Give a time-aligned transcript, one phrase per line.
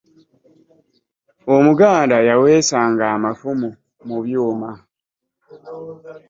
[1.55, 3.69] omuganda yawesanga amafumu
[4.07, 4.71] mu byuuma